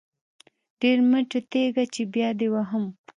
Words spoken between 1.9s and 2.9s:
چې بيا دې وهم.